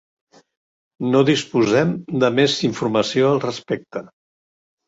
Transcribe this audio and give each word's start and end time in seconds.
No 1.15 1.19
disposem 1.27 1.91
de 2.25 2.31
més 2.39 2.57
informació 2.71 3.29
al 3.35 3.39
respecte. 3.47 4.07